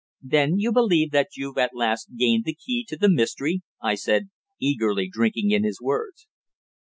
[0.23, 4.31] "Then you believe that you've at last gained the key to the mystery?" I said,
[4.59, 6.25] eagerly drinking in his words.